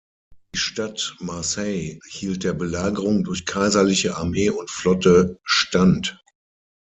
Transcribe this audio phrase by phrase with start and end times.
[0.51, 6.19] Die Stadt Marseille hielt der Belagerung durch kaiserliche Armee und Flotte stand.